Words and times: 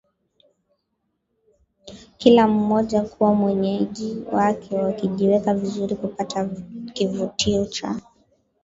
kila 2.17 2.47
mmoja 2.47 3.01
kuwa 3.01 3.33
mwenyeji 3.33 4.23
wake 4.31 4.75
wakijiweka 4.75 5.53
vizuri 5.53 5.95
kupata 5.95 6.49
kivutio 6.93 7.65
cha 7.65 8.01